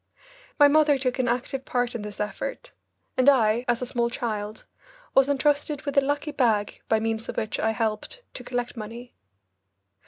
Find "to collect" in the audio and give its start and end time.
8.33-8.75